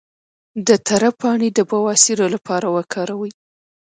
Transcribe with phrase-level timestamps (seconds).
[0.67, 3.31] د تره پاڼې د بواسیر لپاره وکاروئ